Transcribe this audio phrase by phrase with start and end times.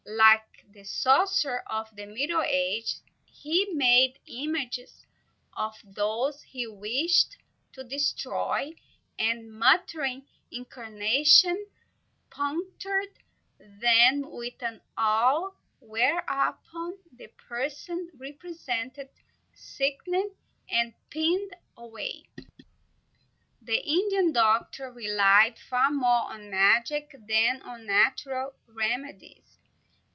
[0.03, 5.05] Like the sorcerer of the Middle Ages, he made images
[5.55, 7.37] of those he wished
[7.73, 8.73] to destroy,
[9.19, 11.67] and, muttering incantations,
[12.29, 13.19] punctured
[13.59, 19.07] them with an awl, whereupon the persons represented
[19.53, 20.31] sickened
[20.69, 22.23] and pined away.
[23.61, 29.37] The Indian doctor relied far more on magic than on natural remedies.